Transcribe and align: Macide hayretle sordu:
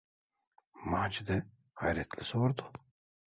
Macide 0.93 1.37
hayretle 1.83 2.27
sordu: 2.31 2.73